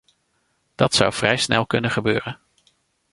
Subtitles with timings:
[0.75, 2.39] Dat zou vrij snel kunnen gebeuren.